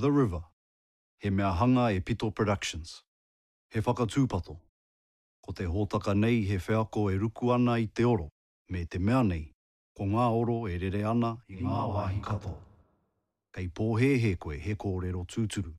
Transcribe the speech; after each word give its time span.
The 0.00 0.12
River, 0.12 0.42
he 1.18 1.28
mea 1.28 1.52
hanga 1.52 1.90
e 1.90 1.98
Pito 1.98 2.32
Productions. 2.32 3.02
He 3.68 3.80
whakatūpato. 3.80 4.56
Ko 5.42 5.52
te 5.52 5.64
hōtaka 5.64 6.14
nei 6.16 6.44
he 6.46 6.56
whiako 6.56 7.10
e 7.10 7.18
ruku 7.18 7.52
ana 7.52 7.72
i 7.72 7.86
te 7.86 8.04
oro, 8.04 8.28
me 8.68 8.84
te 8.84 9.00
mea 9.00 9.24
nei, 9.24 9.50
ko 9.96 10.04
ngā 10.04 10.26
oro 10.40 10.68
e 10.68 10.78
rere 10.78 11.02
ana 11.02 11.32
i 11.48 11.58
ngā 11.58 11.80
wāhi 11.90 12.22
kato. 12.22 12.54
Kei 13.52 13.66
pōhe 13.66 14.20
he 14.22 14.36
koe 14.36 14.54
he 14.56 14.76
kōrero 14.76 15.26
tūturu. 15.26 15.74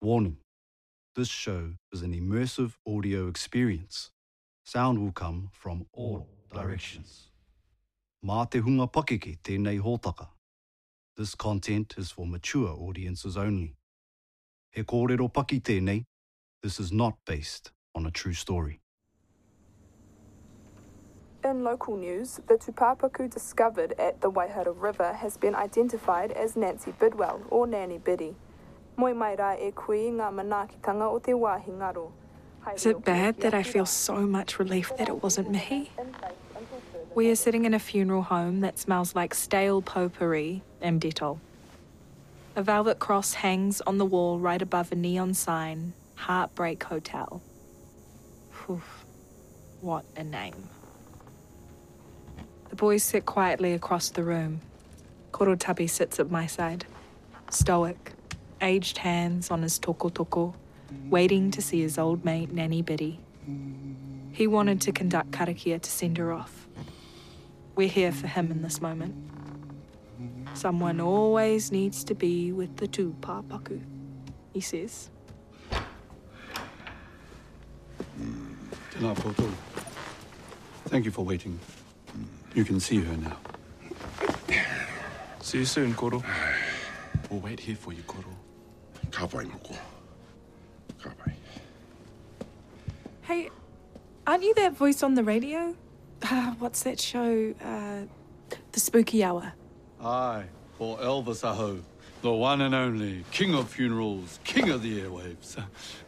Warning. 0.00 0.38
This 1.14 1.28
show 1.28 1.74
is 1.92 2.00
an 2.00 2.14
immersive 2.14 2.72
audio 2.88 3.28
experience. 3.28 4.12
Sound 4.64 4.98
will 4.98 5.12
come 5.12 5.50
from 5.52 5.84
all 5.92 6.26
directions. 6.50 7.28
Mā 8.24 8.48
te 8.48 8.60
hunga 8.60 8.88
pakeke 8.88 9.36
tēnei 9.42 9.78
hōtaka. 9.78 10.33
This 11.16 11.36
content 11.36 11.94
is 11.96 12.10
for 12.10 12.26
mature 12.26 12.70
audiences 12.70 13.36
only. 13.36 13.76
He 14.72 14.82
kōrero 14.82 15.32
paki 15.32 15.60
tēnei, 15.62 16.06
this 16.60 16.80
is 16.80 16.90
not 16.90 17.14
based 17.24 17.70
on 17.94 18.06
a 18.06 18.10
true 18.10 18.32
story. 18.32 18.80
In 21.44 21.62
local 21.62 21.96
news, 21.96 22.40
the 22.48 22.58
tupapaku 22.58 23.28
discovered 23.28 23.94
at 23.96 24.20
the 24.22 24.30
Waihara 24.30 24.74
River 24.76 25.12
has 25.12 25.36
been 25.36 25.54
identified 25.54 26.32
as 26.32 26.56
Nancy 26.56 26.92
Bidwell 26.98 27.42
or 27.48 27.68
Nanny 27.68 27.98
Biddy. 27.98 28.34
Moi 28.96 29.14
mai 29.14 29.36
rā 29.36 29.54
e 29.60 29.70
kui 29.70 30.10
ngā 30.10 30.32
manaakitanga 30.34 31.12
o 31.12 31.20
te 31.20 31.32
wāhi 31.32 31.70
ngaro. 31.78 32.10
Is 32.74 32.86
it 32.86 33.04
bad 33.04 33.40
that 33.42 33.54
I 33.54 33.62
feel 33.62 33.86
so 33.86 34.26
much 34.26 34.58
relief 34.58 34.90
that 34.96 35.08
it 35.08 35.22
wasn't 35.22 35.50
me? 35.50 35.92
We 37.14 37.30
are 37.30 37.36
sitting 37.36 37.64
in 37.64 37.74
a 37.74 37.78
funeral 37.78 38.22
home 38.22 38.58
that 38.62 38.76
smells 38.76 39.14
like 39.14 39.34
stale 39.34 39.80
potpourri 39.80 40.62
and 40.80 41.00
Dettol. 41.00 41.38
A 42.56 42.62
velvet 42.62 42.98
cross 42.98 43.34
hangs 43.34 43.80
on 43.82 43.98
the 43.98 44.04
wall 44.04 44.40
right 44.40 44.60
above 44.60 44.90
a 44.90 44.96
neon 44.96 45.32
sign 45.32 45.92
Heartbreak 46.16 46.82
Hotel. 46.82 47.40
Phew, 48.50 48.82
what 49.80 50.04
a 50.16 50.24
name. 50.24 50.68
The 52.70 52.74
boys 52.74 53.04
sit 53.04 53.24
quietly 53.24 53.74
across 53.74 54.08
the 54.08 54.24
room. 54.24 54.60
Korotabi 55.30 55.88
sits 55.88 56.18
at 56.18 56.32
my 56.32 56.46
side, 56.46 56.84
stoic, 57.48 58.14
aged 58.60 58.98
hands 58.98 59.52
on 59.52 59.62
his 59.62 59.78
toko 59.78 60.08
toko, 60.08 60.52
waiting 61.10 61.52
to 61.52 61.62
see 61.62 61.80
his 61.80 61.96
old 61.96 62.24
mate 62.24 62.50
Nanny 62.50 62.82
Biddy. 62.82 63.20
He 64.32 64.48
wanted 64.48 64.80
to 64.80 64.90
conduct 64.90 65.30
karakia 65.30 65.80
to 65.80 65.90
send 65.90 66.18
her 66.18 66.32
off. 66.32 66.66
We're 67.76 67.88
here 67.88 68.12
for 68.12 68.26
him 68.26 68.50
in 68.50 68.62
this 68.62 68.80
moment. 68.80 69.14
Someone 70.54 71.00
always 71.00 71.72
needs 71.72 72.04
to 72.04 72.14
be 72.14 72.52
with 72.52 72.76
the 72.76 72.86
tupapaku, 72.86 73.80
he 74.52 74.60
says. 74.60 75.10
Tēnā. 78.92 79.54
Thank 80.86 81.04
you 81.04 81.10
for 81.10 81.24
waiting. 81.24 81.58
You 82.54 82.64
can 82.64 82.78
see 82.78 83.00
her 83.00 83.16
now. 83.16 83.36
See 85.40 85.58
you 85.58 85.64
soon, 85.64 85.94
Koro. 85.94 86.22
We'll 87.28 87.40
wait 87.40 87.58
here 87.58 87.74
for 87.74 87.92
you, 87.92 88.02
Koro. 88.02 88.30
Ka 89.10 89.26
pai 89.26 89.44
moko. 89.44 89.76
Kabai. 91.02 91.32
Hey, 93.22 93.50
aren't 94.26 94.44
you 94.44 94.54
that 94.54 94.76
voice 94.76 95.02
on 95.02 95.14
the 95.14 95.24
radio? 95.24 95.74
Uh, 96.24 96.54
what's 96.58 96.82
that 96.84 96.98
show? 96.98 97.54
Uh, 97.62 98.00
the 98.72 98.80
Spooky 98.80 99.22
Hour. 99.22 99.52
Aye, 100.02 100.44
for 100.78 100.96
Elvis 100.98 101.44
Aho, 101.44 101.80
the 102.22 102.32
one 102.32 102.62
and 102.62 102.74
only 102.74 103.24
king 103.30 103.54
of 103.54 103.68
funerals, 103.68 104.40
king 104.42 104.70
of 104.70 104.82
the 104.82 105.02
airwaves. 105.02 105.62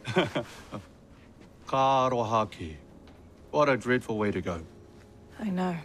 Ka 1.67 2.09
rohaki. 2.09 2.77
What 3.51 3.69
a 3.69 3.77
dreadful 3.77 4.17
way 4.17 4.31
to 4.31 4.41
go. 4.41 4.61
I 5.39 5.51
know. 5.51 5.77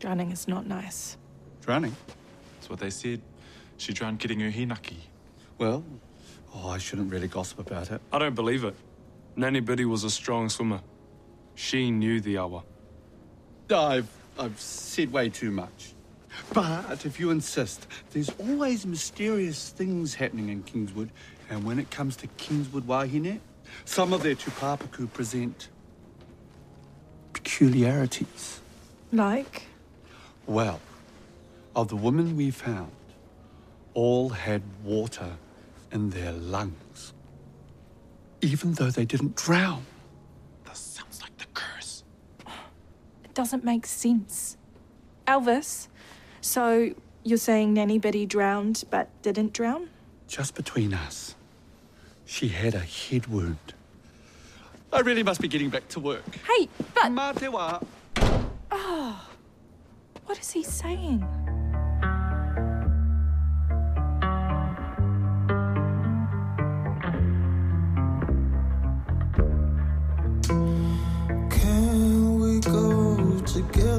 Drowning 0.00 0.32
is 0.32 0.48
not 0.48 0.66
nice. 0.66 1.16
Drowning? 1.60 1.94
That's 2.56 2.68
what 2.68 2.80
they 2.80 2.90
said. 2.90 3.20
She 3.76 3.92
drowned 3.92 4.18
getting 4.18 4.40
her 4.40 4.50
hinaki. 4.50 4.96
Well, 5.58 5.84
oh, 6.52 6.68
I 6.68 6.78
shouldn't 6.78 7.12
really 7.12 7.28
gossip 7.28 7.60
about 7.60 7.92
it. 7.92 8.00
I 8.12 8.18
don't 8.18 8.34
believe 8.34 8.64
it. 8.64 8.74
Nanny 9.36 9.60
Biddy 9.60 9.84
was 9.84 10.02
a 10.02 10.10
strong 10.10 10.48
swimmer. 10.48 10.80
She 11.54 11.92
knew 11.92 12.20
the 12.20 12.38
hour. 12.38 12.64
I've, 13.72 14.08
I've 14.38 14.60
said 14.60 15.12
way 15.12 15.28
too 15.28 15.50
much. 15.50 15.94
But 16.52 17.04
if 17.04 17.18
you 17.18 17.30
insist, 17.30 17.86
there's 18.12 18.30
always 18.38 18.86
mysterious 18.86 19.70
things 19.70 20.14
happening 20.14 20.48
in 20.48 20.62
Kingswood, 20.62 21.10
and 21.50 21.64
when 21.64 21.78
it 21.78 21.90
comes 21.90 22.16
to 22.16 22.26
Kingswood 22.38 22.86
Wahine, 22.86 23.40
some 23.84 24.12
of 24.12 24.22
their 24.22 24.34
tupapaku 24.34 25.06
present 25.06 25.68
peculiarities. 27.32 28.60
Like? 29.12 29.66
Well, 30.46 30.80
of 31.74 31.88
the 31.88 31.96
women 31.96 32.36
we 32.36 32.50
found, 32.50 32.92
all 33.94 34.30
had 34.30 34.62
water 34.84 35.32
in 35.90 36.10
their 36.10 36.32
lungs. 36.32 37.12
Even 38.40 38.72
though 38.74 38.90
they 38.90 39.04
didn't 39.04 39.36
drown. 39.36 39.84
That 40.64 40.76
sounds 40.76 41.20
like 41.22 41.36
the 41.36 41.46
curse. 41.54 42.02
It 43.21 43.21
doesn't 43.34 43.64
make 43.64 43.86
sense. 43.86 44.56
Elvis, 45.26 45.88
so 46.40 46.94
you're 47.24 47.38
saying 47.38 47.72
Nanny 47.74 47.98
Biddy 47.98 48.26
drowned 48.26 48.84
but 48.90 49.08
didn't 49.22 49.52
drown? 49.52 49.88
Just 50.28 50.54
between 50.54 50.94
us, 50.94 51.34
she 52.24 52.48
had 52.48 52.74
a 52.74 52.80
head 52.80 53.26
wound. 53.26 53.74
I 54.92 55.00
really 55.00 55.22
must 55.22 55.40
be 55.40 55.48
getting 55.48 55.70
back 55.70 55.88
to 55.88 56.00
work. 56.00 56.24
Hey, 56.46 56.68
but 56.94 57.04
Mā 57.04 57.38
te 57.38 57.46
wā. 57.46 57.82
what 60.26 60.38
is 60.38 60.50
he 60.50 60.62
saying? 60.62 61.24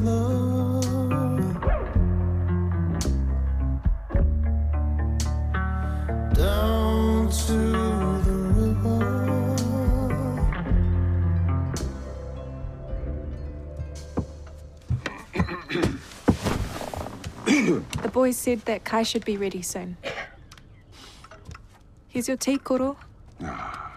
The. 0.03 0.43
Boys 18.13 18.37
said 18.37 18.59
that 18.65 18.85
Kai 18.85 19.01
should 19.03 19.25
be 19.25 19.37
ready 19.37 19.63
soon. 19.63 19.97
Here's 22.07 22.27
your 22.27 22.37
tea, 22.37 22.59
Koro. 22.59 22.95
Ah, 23.41 23.91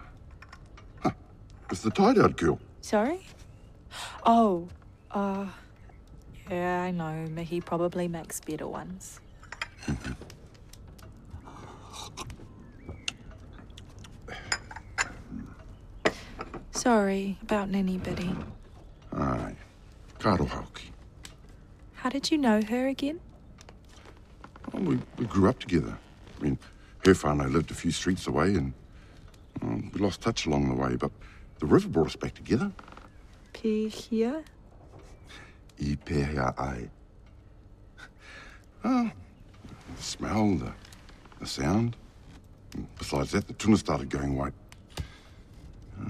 It's 1.70 1.82
the 1.82 1.90
tie-dyed 1.90 2.36
girl. 2.38 2.58
Sorry? 2.80 3.20
Oh, 4.24 4.68
uh, 5.10 5.46
yeah, 6.50 6.82
I 6.82 6.90
know. 6.90 7.26
He 7.42 7.60
probably 7.60 8.08
makes 8.08 8.40
better 8.40 8.66
ones. 8.66 9.20
Sorry 16.70 17.38
about 17.42 17.70
Nanny 17.70 17.98
Biddy. 17.98 18.34
Aye. 19.12 19.56
Ka 20.18 20.36
rohauki. 20.36 20.90
How 21.94 22.10
did 22.10 22.30
you 22.30 22.38
know 22.38 22.62
her 22.62 22.88
again? 22.88 23.20
Well, 24.72 24.82
we, 24.82 24.98
we 25.18 25.26
grew 25.26 25.48
up 25.48 25.58
together. 25.58 25.98
I 26.38 26.42
mean, 26.42 26.58
her 27.04 27.12
whānau 27.12 27.50
lived 27.50 27.70
a 27.70 27.74
few 27.74 27.90
streets 27.90 28.26
away 28.26 28.54
and 28.54 28.72
um, 29.62 29.90
we 29.94 30.00
lost 30.00 30.20
touch 30.20 30.46
along 30.46 30.68
the 30.68 30.74
way, 30.74 30.96
but 30.96 31.10
the 31.58 31.66
river 31.66 31.88
brought 31.88 32.08
us 32.08 32.16
back 32.16 32.34
together. 32.34 32.70
Pihia? 33.54 34.44
I 35.80 35.96
pēhea 36.04 36.54
ai. 36.58 36.88
Oh, 38.84 39.10
the 39.96 40.02
smell, 40.02 40.54
the, 40.56 40.72
the 41.40 41.46
sound. 41.46 41.96
Besides 42.98 43.32
that, 43.32 43.46
the 43.46 43.52
tuna 43.54 43.76
started 43.76 44.10
going 44.10 44.36
white. 44.36 44.54
Uh, 46.00 46.04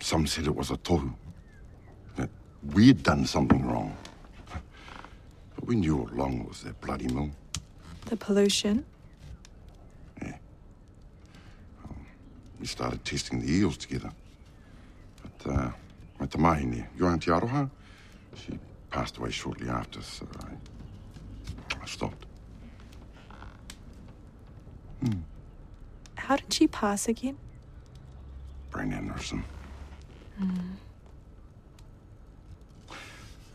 some 0.00 0.26
said 0.26 0.46
it 0.46 0.54
was 0.54 0.70
a 0.70 0.76
tohu. 0.76 1.12
That 2.16 2.30
we'd 2.74 3.02
done 3.02 3.24
something 3.24 3.66
wrong. 3.66 3.96
But 5.54 5.66
we 5.66 5.76
knew 5.76 6.00
all 6.00 6.10
along 6.10 6.40
it 6.40 6.48
was 6.48 6.62
that 6.62 6.80
bloody 6.80 7.08
mill. 7.08 7.30
The 8.06 8.16
pollution? 8.16 8.84
Yeah. 10.22 10.36
We 12.60 12.66
started 12.66 13.04
testing 13.04 13.40
the 13.40 13.50
eels 13.50 13.76
together. 13.76 14.10
But, 15.22 15.52
uh, 15.52 15.70
my 16.18 16.26
te 16.26 16.38
mahine, 16.38 16.86
your 16.96 17.10
auntie 17.10 17.30
Aroha, 17.30 17.70
she 18.34 18.58
passed 18.90 19.16
away 19.18 19.30
shortly 19.30 19.68
after, 19.68 20.02
so 20.02 20.26
I, 20.40 21.80
I 21.82 21.86
stopped. 21.86 22.26
Hmm. 25.02 25.20
How 26.16 26.36
did 26.36 26.52
she 26.52 26.66
pass 26.66 27.08
again? 27.08 27.38
Brain 28.70 28.92
aneurysm. 28.92 29.42
Uh, 30.40 30.44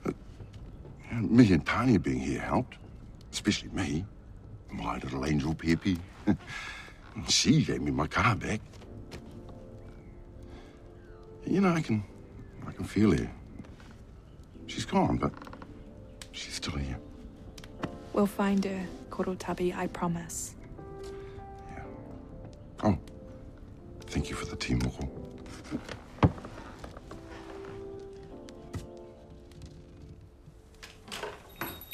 you 0.06 0.14
know, 1.12 1.28
me 1.28 1.52
and 1.52 1.66
Tanya 1.66 2.00
being 2.00 2.20
here 2.20 2.40
helped, 2.40 2.78
especially 3.32 3.70
me. 3.70 4.06
My 4.72 4.98
little 4.98 5.26
angel 5.26 5.54
Peppy. 5.54 6.00
she 7.28 7.64
gave 7.64 7.82
me 7.82 7.92
my 7.92 8.08
car 8.08 8.36
back. 8.36 8.60
You 11.46 11.62
know, 11.62 11.74
I 11.74 11.82
can, 11.82 12.04
I 12.66 12.72
can 12.72 12.86
feel 12.86 13.12
her. 13.12 13.30
She's 14.74 14.86
gone, 14.86 15.18
but 15.18 15.32
she's 16.32 16.56
still 16.56 16.76
here. 16.76 16.98
We'll 18.12 18.26
find 18.26 18.66
her, 18.66 18.88
Korotabi, 19.12 19.76
I 19.78 19.86
promise. 19.86 20.56
Yeah. 21.70 21.84
Oh, 22.84 22.98
thank 24.08 24.32
you 24.32 24.36
for 24.36 24.46
the 24.46 24.56
tea, 24.56 24.74
Moko. 24.74 25.08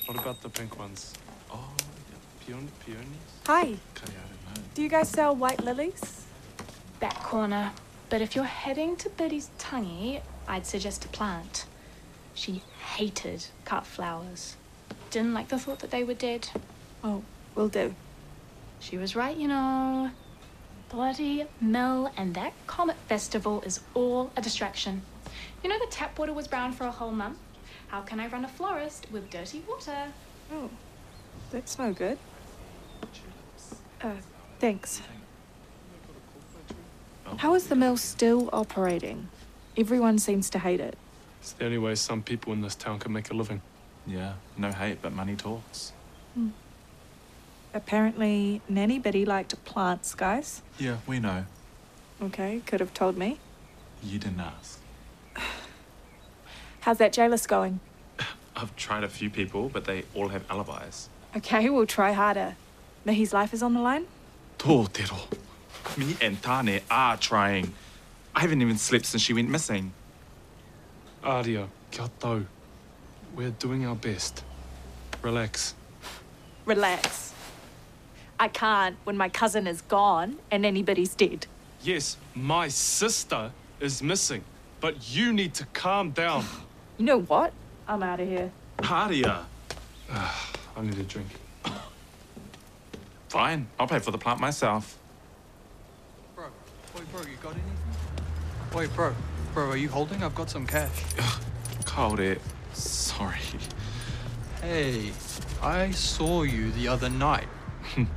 What 0.06 0.18
about 0.18 0.42
the 0.42 0.48
pink 0.48 0.80
ones? 0.80 1.14
Oh, 1.52 1.60
yeah. 2.10 2.48
Peony, 2.48 2.68
peonies? 2.86 3.06
Hi, 3.48 3.76
do 4.74 4.82
you 4.82 4.88
guys 4.88 5.10
sell 5.10 5.36
white 5.36 5.62
lilies? 5.66 6.28
back 7.02 7.22
corner. 7.24 7.74
But 8.10 8.22
if 8.22 8.36
you're 8.36 8.46
heading 8.46 8.96
to 8.98 9.10
Biddy's 9.10 9.50
tangi, 9.58 10.22
I'd 10.48 10.66
suggest 10.66 11.04
a 11.04 11.10
plant. 11.10 11.66
She 12.40 12.62
hated 12.96 13.48
cut 13.66 13.86
flowers. 13.86 14.56
Didn't 15.12 15.34
like 15.34 15.50
the 15.50 15.60
thought 15.60 15.80
that 15.80 15.92
they 15.92 16.06
were 16.06 16.14
dead. 16.14 16.48
Oh, 17.04 17.22
will 17.54 17.68
do. 17.68 17.94
She 18.80 18.98
was 18.98 19.14
right, 19.14 19.36
you 19.36 19.50
know. 19.50 20.12
Bloody 20.88 21.44
mill 21.60 22.10
and 22.16 22.34
that 22.36 22.54
comet 22.66 22.96
festival 23.10 23.62
is 23.64 23.82
all 23.94 24.32
a 24.38 24.42
distraction. 24.42 25.02
You 25.62 25.70
know 25.70 25.78
the 25.80 25.92
tap 25.92 26.18
water 26.18 26.32
was 26.32 26.48
brown 26.48 26.72
for 26.72 26.86
a 26.86 26.92
whole 26.92 27.12
month? 27.12 27.38
How 27.90 28.04
can 28.04 28.22
I 28.22 28.28
run 28.28 28.46
a 28.46 28.48
florist 28.48 29.08
with 29.12 29.30
dirty 29.30 29.62
water? 29.68 30.14
Oh, 30.50 30.70
that's 31.52 31.78
no 31.78 31.92
good. 31.92 32.18
Uh, 34.02 34.14
thanks. 34.60 35.02
How 37.36 37.54
is 37.54 37.68
the 37.68 37.76
mill 37.76 37.98
still 37.98 38.50
operating? 38.54 39.28
Everyone 39.76 40.18
seems 40.18 40.50
to 40.52 40.60
hate 40.60 40.80
it. 40.80 40.98
It's 41.42 41.54
the 41.54 41.66
only 41.66 41.78
way 41.78 41.96
some 41.96 42.22
people 42.22 42.54
in 42.54 42.62
this 42.62 42.76
town 42.76 43.00
can 43.00 43.14
make 43.14 43.32
a 43.32 43.34
living. 43.34 43.62
Yeah, 44.06 44.34
no 44.58 44.72
hate, 44.72 45.02
but 45.02 45.14
money 45.14 45.36
talks. 45.36 45.94
Hmm. 46.34 46.50
Apparently, 47.74 48.62
Nanny 48.68 48.98
Biddy 48.98 49.26
liked 49.26 49.64
plants, 49.64 50.16
guys. 50.16 50.62
Yeah, 50.80 50.98
we 51.06 51.20
know. 51.20 51.46
Okay, 52.22 52.62
could 52.66 52.80
have 52.80 52.94
told 52.94 53.18
me. 53.18 53.40
You 54.04 54.18
didn't 54.20 54.40
ask. 54.40 54.80
How's 56.82 56.98
that 56.98 57.14
jailist 57.14 57.48
going? 57.48 57.80
I've 58.56 58.76
tried 58.76 59.04
a 59.04 59.10
few 59.10 59.30
people, 59.30 59.70
but 59.70 59.86
they 59.86 60.04
all 60.16 60.30
have 60.30 60.44
alibis. 60.50 61.10
Okay, 61.38 61.70
we'll 61.70 61.86
try 61.86 62.12
harder. 62.12 62.56
Mihi's 63.06 63.34
life 63.34 63.54
is 63.54 63.62
on 63.62 63.74
the 63.74 63.80
line? 63.82 64.08
Tōtero. 64.58 65.20
Me 65.98 66.16
and 66.22 66.42
Tane 66.42 66.82
are 66.90 67.18
trying. 67.18 67.74
I 68.36 68.42
haven't 68.42 68.62
even 68.62 68.78
slept 68.78 69.06
since 69.06 69.22
she 69.22 69.34
went 69.34 69.50
missing. 69.50 69.94
Aria, 71.24 71.68
kia. 71.92 72.46
We're 73.36 73.52
doing 73.52 73.86
our 73.86 73.96
best. 73.96 74.44
Relax. 75.22 75.76
Relax. 76.66 77.34
I 78.40 78.48
can't 78.48 78.96
when 79.04 79.18
my 79.18 79.30
cousin 79.30 79.68
is 79.68 79.82
gone 79.82 80.38
and 80.50 80.66
anybody's 80.66 81.14
dead. 81.14 81.46
Yes, 81.82 82.18
my 82.36 82.70
sister 82.70 83.52
is 83.80 84.02
missing, 84.02 84.44
but 84.80 85.14
you 85.14 85.34
need 85.34 85.54
to 85.56 85.66
calm 85.74 86.12
down. 86.12 86.46
You 86.98 87.06
know 87.06 87.22
what? 87.22 87.54
I'm 87.88 88.04
out 88.04 88.20
of 88.20 88.28
here. 88.28 88.52
Haria. 88.84 89.46
I 90.12 90.82
need 90.82 90.98
a 90.98 91.04
drink. 91.04 91.28
Fine, 93.30 93.68
I'll 93.80 93.88
pay 93.88 94.00
for 94.00 94.12
the 94.12 94.18
plant 94.18 94.42
myself. 94.42 94.98
Bro, 96.36 96.48
wait, 96.94 97.10
bro, 97.10 97.22
you 97.22 97.38
got 97.42 97.54
anything? 97.54 97.78
Wait, 98.76 98.94
bro, 98.94 99.14
bro, 99.54 99.70
are 99.70 99.78
you 99.78 99.90
holding? 99.90 100.24
I've 100.24 100.36
got 100.36 100.50
some 100.50 100.66
cash. 100.66 101.04
Called 101.86 102.20
it. 102.20 102.42
Sorry. 102.74 103.38
Hey, 104.62 105.12
I 105.62 105.92
saw 105.92 106.44
you 106.44 106.72
the 106.72 106.88
other 106.88 107.10
night. 107.10 107.48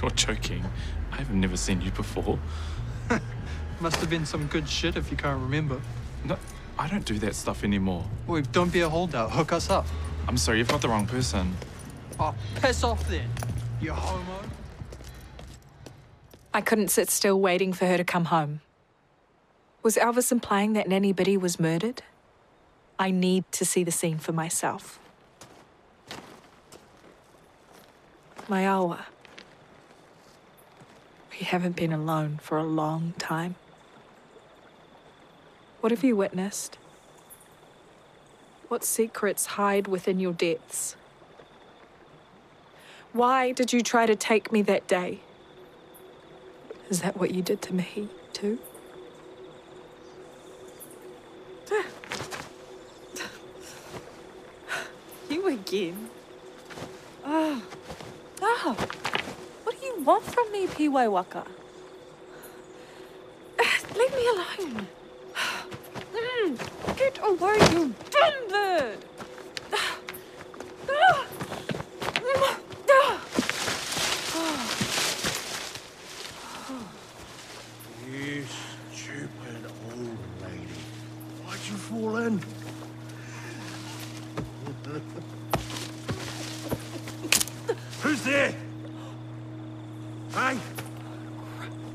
You're 0.00 0.10
joking. 0.10 0.64
I've 1.12 1.32
never 1.32 1.56
seen 1.56 1.80
you 1.80 1.90
before. 1.90 2.38
Must 3.80 3.96
have 3.96 4.10
been 4.10 4.26
some 4.26 4.46
good 4.46 4.68
shit 4.68 4.96
if 4.96 5.10
you 5.10 5.16
can't 5.16 5.40
remember. 5.40 5.80
No, 6.24 6.36
I 6.78 6.88
don't 6.88 7.04
do 7.04 7.18
that 7.20 7.34
stuff 7.34 7.64
anymore. 7.64 8.04
Wait, 8.26 8.50
don't 8.52 8.72
be 8.72 8.80
a 8.80 8.88
holdout. 8.88 9.30
Hook 9.32 9.52
us 9.52 9.70
up. 9.70 9.86
I'm 10.26 10.36
sorry, 10.36 10.58
you've 10.58 10.68
got 10.68 10.80
the 10.80 10.88
wrong 10.88 11.06
person. 11.06 11.54
Oh, 12.18 12.34
piss 12.56 12.82
off 12.82 13.06
then, 13.08 13.28
you 13.80 13.92
homo. 13.92 14.38
I 16.52 16.60
couldn't 16.60 16.88
sit 16.88 17.10
still 17.10 17.40
waiting 17.40 17.72
for 17.72 17.86
her 17.86 17.96
to 17.96 18.04
come 18.04 18.26
home. 18.26 18.60
Was 19.84 19.96
Elvis 19.96 20.32
implying 20.32 20.72
that 20.72 20.88
Nanny 20.88 21.12
Biddy 21.12 21.36
was 21.36 21.60
murdered? 21.60 22.02
I 22.98 23.10
need 23.10 23.44
to 23.52 23.66
see 23.66 23.84
the 23.84 23.90
scene 23.90 24.16
for 24.16 24.32
myself. 24.32 24.98
My 28.48 28.66
awa. 28.66 29.04
We 31.32 31.44
haven't 31.44 31.76
been 31.76 31.92
alone 31.92 32.40
for 32.42 32.56
a 32.56 32.64
long 32.64 33.12
time. 33.18 33.56
What 35.82 35.90
have 35.92 36.02
you 36.02 36.16
witnessed? 36.16 36.78
What 38.68 38.84
secrets 38.84 39.44
hide 39.44 39.86
within 39.86 40.18
your 40.18 40.32
depths? 40.32 40.96
Why 43.12 43.52
did 43.52 43.74
you 43.74 43.82
try 43.82 44.06
to 44.06 44.16
take 44.16 44.50
me 44.50 44.62
that 44.62 44.86
day? 44.86 45.20
Is 46.88 47.02
that 47.02 47.18
what 47.18 47.32
you 47.32 47.42
did 47.42 47.60
to 47.62 47.74
me, 47.74 48.08
too? 48.32 48.58
you 55.30 55.42
again. 55.74 56.08
Oh. 57.24 57.62
Oh. 58.40 58.76
What 59.64 59.80
do 59.80 59.86
you 59.86 59.96
want 60.04 60.24
from 60.24 60.52
me, 60.52 60.66
Pīwakawaka? 60.66 61.46
Leave 63.96 64.14
me 64.14 64.28
alone. 64.28 64.86
Mm, 66.14 66.96
Get 66.96 67.18
away, 67.22 67.58
you 67.72 67.92
dumb 68.10 68.48
bird! 68.48 68.98
Hey? 90.34 90.58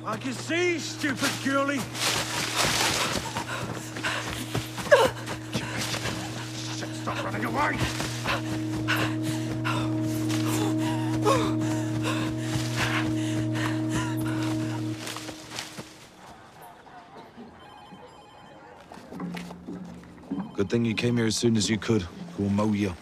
I 0.06 0.16
can 0.16 0.32
see, 0.32 0.74
you, 0.74 0.80
stupid 0.80 1.30
girlie. 1.44 1.82
Shit, 6.78 6.90
Stop 6.96 7.22
running 7.26 7.44
away! 7.44 7.78
Good 20.56 20.70
thing 20.70 20.86
you 20.86 20.94
came 20.94 21.18
here 21.18 21.26
as 21.26 21.36
soon 21.36 21.58
as 21.58 21.70
you 21.70 21.78
could. 21.78 22.08
We'll 22.38 22.50
mow 22.50 22.72
you. 22.72 22.96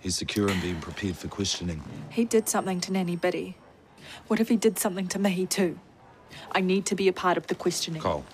He's 0.00 0.16
secure 0.16 0.48
and 0.48 0.60
being 0.60 0.80
prepared 0.80 1.16
for 1.16 1.28
questioning. 1.28 1.80
He 2.10 2.24
did 2.24 2.48
something 2.48 2.80
to 2.80 2.92
Nanny 2.92 3.14
Biddy. 3.14 3.56
What 4.28 4.40
if 4.40 4.48
he 4.48 4.56
did 4.56 4.78
something 4.78 5.08
to 5.08 5.18
me, 5.18 5.46
too? 5.46 5.78
I 6.52 6.60
need 6.60 6.86
to 6.86 6.94
be 6.94 7.08
a 7.08 7.12
part 7.12 7.36
of 7.36 7.46
the 7.46 7.54
questioning. 7.54 8.00
Cole, 8.00 8.24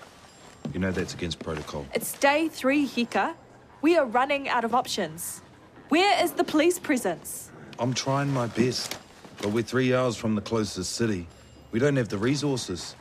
you 0.73 0.79
know 0.79 0.91
that's 0.91 1.13
against 1.13 1.39
protocol. 1.39 1.85
It's 1.93 2.13
day 2.13 2.47
three, 2.47 2.87
Hika. 2.87 3.35
We 3.81 3.97
are 3.97 4.05
running 4.05 4.47
out 4.47 4.63
of 4.63 4.73
options. 4.75 5.41
Where 5.89 6.23
is 6.23 6.33
the 6.33 6.43
police 6.43 6.79
presence? 6.79 7.51
I'm 7.79 7.93
trying 7.93 8.31
my 8.31 8.47
best, 8.47 8.97
but 9.41 9.51
we're 9.51 9.63
three 9.63 9.93
hours 9.93 10.15
from 10.15 10.35
the 10.35 10.41
closest 10.41 10.93
city. 10.93 11.27
We 11.71 11.79
don't 11.79 11.95
have 11.95 12.09
the 12.09 12.17
resources. 12.17 12.95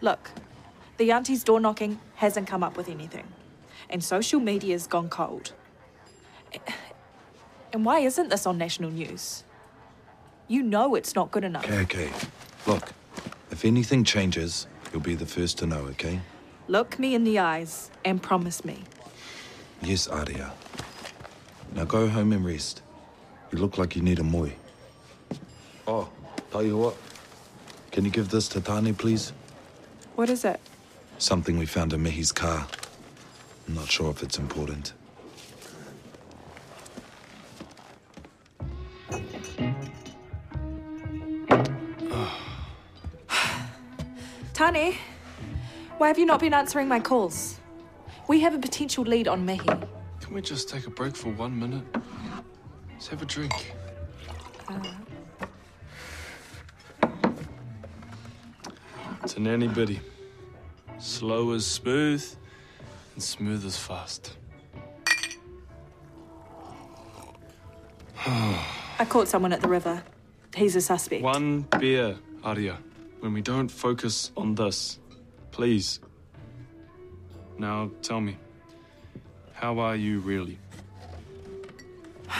Look, 0.00 0.30
the 0.96 1.12
auntie's 1.12 1.44
door 1.44 1.60
knocking 1.60 1.98
hasn't 2.16 2.46
come 2.48 2.62
up 2.62 2.76
with 2.76 2.88
anything, 2.88 3.26
and 3.88 4.02
social 4.02 4.40
media's 4.40 4.86
gone 4.86 5.08
cold. 5.08 5.52
And 7.72 7.84
why 7.84 8.00
isn't 8.00 8.30
this 8.30 8.46
on 8.46 8.58
national 8.58 8.90
news? 8.90 9.44
You 10.48 10.62
know 10.62 10.94
it's 10.94 11.14
not 11.14 11.30
good 11.30 11.44
enough. 11.44 11.64
Okay, 11.64 11.80
okay. 11.82 12.12
Look, 12.66 12.92
if 13.50 13.64
anything 13.64 14.04
changes, 14.04 14.66
you'll 14.92 15.02
be 15.02 15.14
the 15.14 15.26
first 15.26 15.58
to 15.58 15.66
know, 15.66 15.80
okay? 15.90 16.20
Look 16.68 16.98
me 16.98 17.14
in 17.14 17.24
the 17.24 17.38
eyes 17.38 17.90
and 18.04 18.22
promise 18.22 18.64
me. 18.64 18.84
Yes, 19.82 20.08
Aria. 20.08 20.52
Now 21.74 21.84
go 21.84 22.08
home 22.08 22.32
and 22.32 22.44
rest. 22.44 22.82
You 23.52 23.58
look 23.58 23.78
like 23.78 23.96
you 23.96 24.02
need 24.02 24.18
a 24.18 24.24
moi. 24.24 24.50
Oh, 25.86 26.08
tell 26.50 26.62
you 26.62 26.76
what. 26.76 26.96
Can 27.92 28.04
you 28.04 28.10
give 28.10 28.28
this 28.28 28.48
to 28.48 28.60
Tani, 28.60 28.92
please? 28.92 29.32
What 30.16 30.30
is 30.30 30.44
it? 30.44 30.60
Something 31.18 31.58
we 31.58 31.66
found 31.66 31.92
in 31.92 32.02
Mihi's 32.02 32.32
car. 32.32 32.66
I'm 33.68 33.74
not 33.74 33.88
sure 33.88 34.10
if 34.10 34.22
it's 34.22 34.38
important. 34.38 34.92
Tani, 44.56 44.96
why 45.98 46.08
have 46.08 46.18
you 46.18 46.24
not 46.24 46.40
been 46.40 46.54
answering 46.54 46.88
my 46.88 46.98
calls? 46.98 47.60
We 48.26 48.40
have 48.40 48.54
a 48.54 48.58
potential 48.58 49.04
lead 49.04 49.28
on 49.28 49.44
Mihi. 49.44 49.66
Can 49.66 50.32
we 50.32 50.40
just 50.40 50.70
take 50.70 50.86
a 50.86 50.90
break 50.90 51.14
for 51.14 51.28
one 51.28 51.60
minute? 51.60 51.84
Let's 52.90 53.06
have 53.08 53.20
a 53.20 53.26
drink. 53.26 53.74
Uh. 54.66 54.80
It's 59.22 59.36
a 59.36 59.40
nanny 59.40 59.68
biddy. 59.68 60.00
Slow 60.98 61.52
as 61.52 61.66
smooth, 61.66 62.24
and 63.12 63.22
smooth 63.22 63.62
as 63.66 63.76
fast. 63.76 64.38
I 68.26 69.04
caught 69.06 69.28
someone 69.28 69.52
at 69.52 69.60
the 69.60 69.68
river. 69.68 70.02
He's 70.54 70.76
a 70.76 70.80
suspect. 70.80 71.22
One 71.22 71.66
beer, 71.78 72.16
Aria. 72.42 72.78
When 73.26 73.34
we 73.34 73.42
don't 73.42 73.68
focus 73.68 74.30
on 74.36 74.54
this, 74.54 75.00
please. 75.50 75.98
Now 77.58 77.90
tell 78.00 78.20
me, 78.20 78.36
how 79.52 79.80
are 79.80 79.96
you 79.96 80.20
really? 80.20 80.60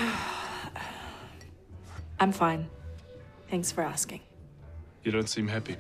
I'm 2.21 2.31
fine. 2.31 2.69
Thanks 3.51 3.73
for 3.73 3.83
asking. 3.83 4.21
You 5.03 5.11
don't 5.11 5.29
seem 5.29 5.49
happy. 5.49 5.75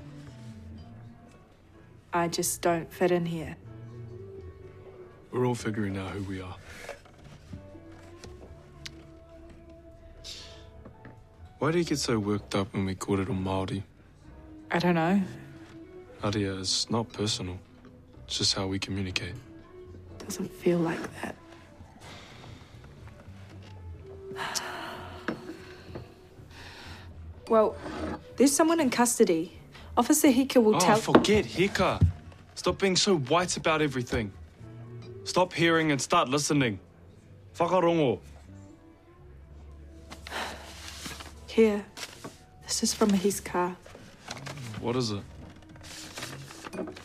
I 2.13 2.27
just 2.27 2.61
don't 2.61 2.93
fit 2.93 3.13
in 3.13 3.27
here. 3.27 3.57
We're 5.31 5.47
all 5.47 5.55
figuring 5.55 5.97
out 5.97 6.11
who 6.11 6.25
we 6.25 6.41
are. 6.41 6.57
Why 11.61 11.71
do 11.71 11.79
you 11.79 11.85
get 11.85 12.01
so 12.01 12.19
worked 12.19 12.57
up 12.57 12.75
when 12.75 12.87
we 12.87 12.97
call 12.97 13.21
it 13.21 13.29
a 13.29 13.33
Māori? 13.33 13.85
I 14.71 14.79
don't 14.79 14.95
know. 14.95 15.23
Aria, 16.23 16.55
it's 16.57 16.91
not 16.91 17.13
personal. 17.13 17.59
It's 18.25 18.39
just 18.39 18.55
how 18.55 18.67
we 18.67 18.79
communicate. 18.79 19.35
Doesn't 20.19 20.53
feel 20.53 20.79
like 20.79 21.01
that. 21.23 21.37
Well, 27.49 27.77
there's 28.37 28.51
someone 28.51 28.81
in 28.81 28.91
custody. 28.91 29.57
Officer 29.97 30.27
Hika 30.27 30.61
will 30.61 30.81
tell 30.81 30.97
oh, 30.97 31.01
tell. 31.01 31.13
forget 31.15 31.45
Hika. 31.45 32.05
Stop 32.57 32.81
being 32.81 32.97
so 32.97 33.19
white 33.19 33.57
about 33.57 33.81
everything. 33.81 34.33
Stop 35.23 35.53
hearing 35.53 35.93
and 35.93 36.03
start 36.03 36.29
listening. 36.29 36.81
Whakarongo. 37.57 38.19
Here. 41.47 41.85
This 42.65 42.83
is 42.83 42.93
from 42.93 43.11
his 43.11 43.39
car. 43.39 43.77
What 44.81 44.97
is 44.97 45.11
it? 45.11 45.23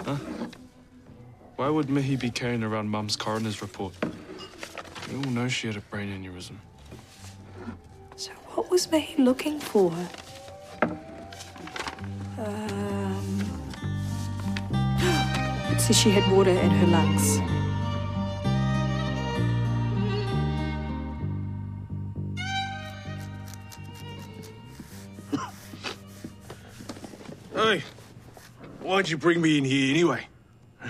Huh? 0.06 0.18
Why 1.56 1.70
would 1.70 1.90
Mihi 1.90 2.16
be 2.16 2.30
carrying 2.30 2.64
around 2.64 2.90
Mum's 2.90 3.16
coroner's 3.16 3.62
report? 3.62 3.94
We 5.10 5.18
all 5.18 5.32
know 5.32 5.48
she 5.48 5.68
had 5.68 5.78
a 5.78 5.82
brain 5.82 6.10
aneurysm. 6.10 6.56
So, 8.16 8.32
what 8.54 8.70
was 8.70 8.92
Mihi 8.92 9.22
looking 9.22 9.60
for? 9.60 9.94
Um. 12.38 13.42
It 15.72 15.80
says 15.80 15.98
she 15.98 16.12
had 16.12 16.30
water 16.32 16.52
in 16.52 16.70
her 16.70 16.88
lungs. 16.88 17.61
Hey, 27.62 27.84
why'd 28.80 29.08
you 29.08 29.18
bring 29.18 29.40
me 29.40 29.60
in 29.60 29.64
here 29.64 29.92
anyway? 29.92 30.26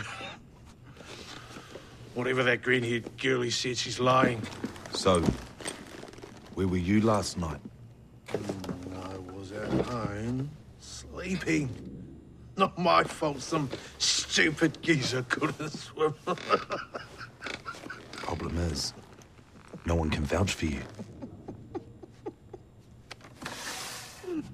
Whatever 2.13 2.43
that 2.43 2.61
green-haired 2.61 3.17
girlie 3.17 3.49
said, 3.49 3.75
she's 3.75 3.99
lying. 3.99 4.41
So, 4.93 5.21
where 6.55 6.69
were 6.69 6.77
you 6.77 7.01
last 7.01 7.37
night? 7.37 7.59
I 8.29 9.17
was 9.33 9.51
at 9.51 9.69
home, 9.69 10.49
sleeping. 10.79 11.69
Not 12.55 12.77
my 12.77 13.03
fault 13.03 13.41
some 13.41 13.69
stupid 13.97 14.81
geezer 14.81 15.23
couldn't 15.23 15.71
swim. 15.71 16.15
Problem 18.13 18.57
is, 18.59 18.93
no 19.85 19.95
one 19.95 20.09
can 20.09 20.23
vouch 20.23 20.53
for 20.53 20.67
you. 20.67 20.83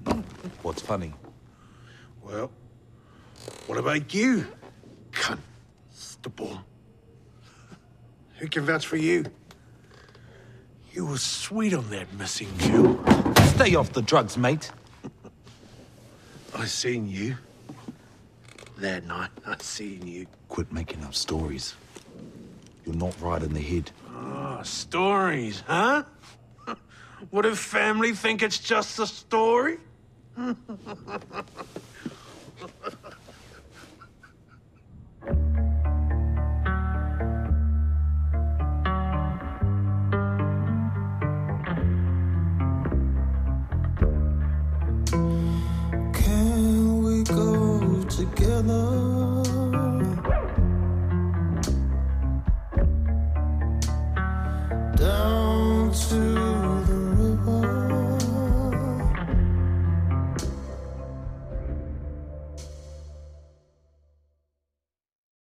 What's 0.64 0.82
funny? 0.82 1.14
Well, 2.28 2.52
what 3.68 3.78
about 3.78 4.14
you, 4.14 4.48
constable? 5.12 6.62
Who 8.38 8.48
can 8.48 8.66
vouch 8.66 8.86
for 8.86 8.98
you? 8.98 9.26
You 10.92 11.06
were 11.06 11.18
sweet 11.18 11.74
on 11.74 11.90
that 11.90 12.14
missing 12.14 12.50
girl. 12.58 13.00
Stay 13.56 13.76
off 13.76 13.94
the 13.94 14.02
drugs, 14.02 14.38
mate. 14.38 14.72
I 16.54 16.66
seen 16.66 17.08
you. 17.08 17.38
That 18.78 19.06
night, 19.06 19.30
I 19.46 19.56
seen 19.60 20.06
you. 20.06 20.28
Quit 20.50 20.72
making 20.72 21.04
up 21.04 21.16
stories. 21.16 21.76
You're 22.86 22.96
not 22.96 23.20
right 23.22 23.42
in 23.42 23.54
the 23.54 23.62
head. 23.62 23.92
Ah, 24.14 24.62
stories, 24.64 25.64
huh? 25.66 26.04
What 27.32 27.48
if 27.48 27.58
family 27.58 28.14
think 28.14 28.44
it's 28.44 28.60
just 28.60 29.00
a 29.00 29.08
story? 29.08 29.78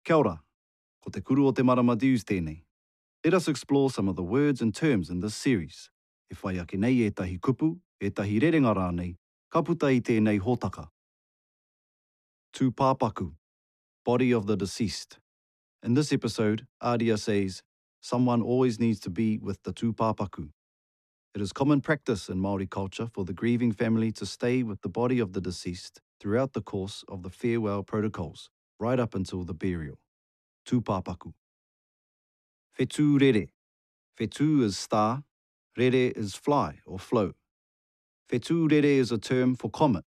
Kia 0.07 0.15
ora, 0.15 0.37
ko 1.03 1.09
te 1.11 1.19
kuru 1.19 1.49
o 1.49 1.51
te 1.51 1.63
marama 1.67 1.93
dius 1.99 2.23
tēnei. 2.23 2.61
Let 3.25 3.33
us 3.33 3.49
explore 3.49 3.89
some 3.91 4.07
of 4.07 4.15
the 4.15 4.23
words 4.23 4.61
and 4.61 4.73
terms 4.73 5.09
in 5.09 5.19
this 5.19 5.35
series. 5.35 5.89
E 6.31 6.35
whai 6.41 6.53
ake 6.61 6.77
nei 6.79 7.01
e 7.07 7.09
tahi 7.09 7.37
kupu, 7.37 7.81
e 7.99 8.09
tahi 8.09 8.39
rerenga 8.39 8.73
rānei, 8.73 9.17
ka 9.51 9.61
puta 9.61 9.87
i 9.87 9.99
tēnei 9.99 10.39
hōtaka. 10.39 10.87
Tū 12.53 12.71
pāpaku, 12.71 13.33
body 14.05 14.31
of 14.31 14.47
the 14.47 14.55
deceased. 14.55 15.19
In 15.83 15.93
this 15.93 16.13
episode, 16.13 16.65
Adia 16.79 17.17
says, 17.17 17.61
someone 17.99 18.41
always 18.41 18.79
needs 18.79 19.01
to 19.01 19.09
be 19.09 19.37
with 19.37 19.61
the 19.63 19.73
tū 19.73 19.93
pāpaku. 19.93 20.51
It 21.35 21.41
is 21.41 21.51
common 21.51 21.81
practice 21.81 22.29
in 22.29 22.37
Māori 22.37 22.69
culture 22.69 23.09
for 23.13 23.25
the 23.25 23.33
grieving 23.33 23.73
family 23.73 24.13
to 24.13 24.25
stay 24.25 24.63
with 24.63 24.79
the 24.83 24.95
body 25.01 25.19
of 25.19 25.33
the 25.33 25.41
deceased 25.41 25.99
throughout 26.21 26.53
the 26.53 26.61
course 26.61 27.03
of 27.09 27.23
the 27.23 27.29
farewell 27.29 27.83
protocols, 27.83 28.49
right 28.79 28.99
up 28.99 29.15
until 29.15 29.43
the 29.43 29.53
burial. 29.53 29.99
Tū 30.67 30.81
pāpaku. 30.81 31.33
Whetū 32.79 33.19
rere. 33.19 33.47
Whetū 34.19 34.63
is 34.63 34.77
star, 34.77 35.23
rere 35.77 36.11
is 36.15 36.35
fly 36.35 36.79
or 36.85 36.99
flow. 36.99 37.33
Whetū 38.31 38.69
rere 38.69 38.99
is 38.99 39.11
a 39.11 39.17
term 39.17 39.55
for 39.55 39.69
comet 39.69 40.05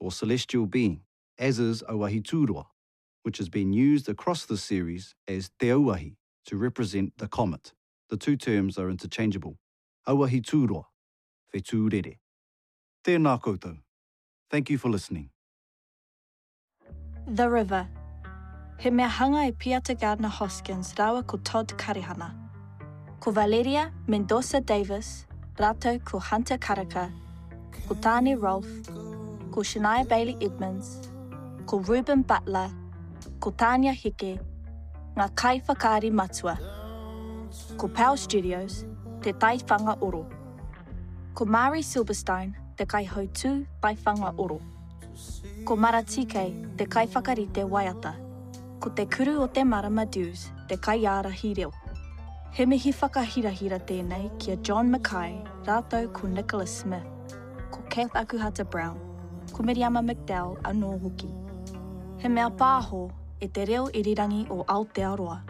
or 0.00 0.12
celestial 0.12 0.66
being, 0.66 1.00
as 1.38 1.58
is 1.58 1.82
Auahi 1.82 2.22
Tūroa, 2.22 2.66
which 3.22 3.38
has 3.38 3.48
been 3.48 3.72
used 3.72 4.08
across 4.08 4.46
the 4.46 4.56
series 4.56 5.14
as 5.26 5.50
Te 5.58 5.68
Auahi 5.68 6.16
to 6.46 6.56
represent 6.56 7.12
the 7.18 7.28
comet. 7.28 7.72
The 8.08 8.16
two 8.16 8.36
terms 8.36 8.78
are 8.78 8.88
interchangeable. 8.88 9.58
Auahi 10.06 10.40
Tūroa, 10.40 10.84
Whetū 11.54 11.92
rere. 11.92 12.18
Tēnā 13.04 13.40
koutou. 13.40 13.78
Thank 14.50 14.70
you 14.70 14.78
for 14.78 14.88
listening. 14.88 15.30
The 17.26 17.48
River. 17.48 17.86
He 18.80 18.90
mea 18.90 19.08
hanga 19.08 19.44
e 19.44 19.50
Piata 19.50 19.92
Gardner 19.98 20.28
Hoskins 20.28 20.94
rawa 20.94 21.26
ko 21.26 21.36
Todd 21.38 21.66
Karihana. 21.76 22.30
Ko 23.18 23.32
Valeria 23.32 23.90
Mendoza 24.06 24.60
Davis, 24.64 25.26
rātou 25.56 25.98
ko 26.04 26.20
Hunter 26.20 26.58
Karaka, 26.58 27.10
ko 27.88 27.94
Tani 27.96 28.36
Rolfe, 28.36 28.86
ko 29.50 29.62
Shania 29.62 30.06
Bailey 30.06 30.36
Edmonds, 30.40 31.10
ko 31.66 31.78
Ruben 31.78 32.22
Butler, 32.22 32.70
ko 33.40 33.50
Tania 33.50 33.90
Hike, 33.90 34.38
ngā 35.16 35.26
kai 35.34 35.58
whakaari 35.58 36.12
matua. 36.12 36.54
Ko 37.76 37.88
Pau 37.88 38.14
Studios, 38.14 38.84
te 39.22 39.32
taiwhanga 39.32 39.98
oro. 40.00 40.24
Ko 41.34 41.44
Mari 41.44 41.82
Silverstein, 41.82 42.54
te 42.76 42.86
kai 42.86 43.04
hautū 43.06 43.66
taiwhanga 43.82 44.32
oro. 44.38 44.60
Ko 45.64 45.74
Maratike, 45.74 46.76
te 46.78 46.86
kai 46.86 47.08
whakarite 47.08 47.66
waiata. 47.66 48.27
Ko 48.78 48.90
te 48.90 49.06
kuru 49.06 49.40
o 49.42 49.46
te 49.48 49.64
marama 49.64 50.04
dues, 50.06 50.52
te 50.68 50.76
kai 50.76 51.04
ara 51.06 51.30
hi 51.30 51.48
reo. 51.54 51.72
He 52.54 52.66
mihi 52.66 52.92
whakahirahira 52.92 53.80
tēnei 53.88 54.28
kia 54.38 54.54
John 54.62 54.92
Mackay, 54.92 55.34
rātou 55.66 56.06
ko 56.12 56.28
Nicholas 56.28 56.76
Smith, 56.82 57.34
ko 57.72 57.82
Kath 57.90 58.14
Akuhata 58.14 58.62
Brown, 58.62 59.00
ko 59.52 59.66
Miriama 59.66 60.04
McDowell 60.04 60.62
anō 60.62 60.92
hoki. 61.02 61.32
He 62.22 62.28
mea 62.28 62.50
pāho 62.50 63.10
e 63.40 63.48
te 63.48 63.66
reo 63.66 63.90
irirangi 63.90 64.46
o 64.50 64.62
Aotearoa, 64.62 65.40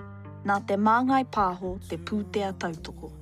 nā 0.49 0.61
te 0.67 0.81
māngai 0.81 1.25
pāho 1.29 1.77
te 1.89 2.01
pūtea 2.01 2.55
tautoko. 2.57 3.18